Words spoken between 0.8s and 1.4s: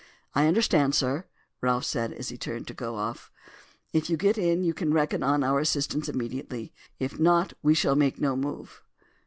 sir,"